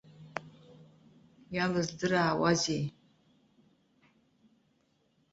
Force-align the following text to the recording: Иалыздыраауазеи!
Иалыздыраауазеи! 1.55 2.83